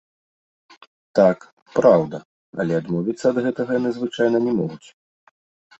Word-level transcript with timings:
Так, 1.19 1.39
праўда, 1.77 2.17
але 2.65 2.73
адмовіцца 2.81 3.23
ад 3.33 3.37
гэтага 3.49 3.71
яны 3.83 3.89
звычайна 4.01 4.37
не 4.49 4.53
могуць. 4.65 4.85